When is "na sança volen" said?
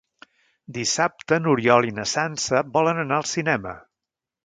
1.99-3.07